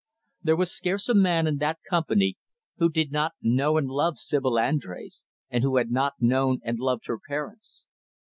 There 0.41 0.55
was 0.55 0.75
scarce 0.75 1.07
a 1.09 1.13
man 1.13 1.45
in 1.45 1.57
that 1.57 1.77
company, 1.87 2.35
who 2.77 2.89
did 2.89 3.11
not 3.11 3.33
know 3.39 3.77
and 3.77 3.87
love 3.87 4.17
Sibyl 4.17 4.53
Andrés, 4.53 5.21
and 5.51 5.63
who 5.63 5.77
had 5.77 5.91
not 5.91 6.13
known 6.19 6.59
and 6.63 6.79
loved 6.79 7.05
her 7.05 7.19
parents. 7.19 7.85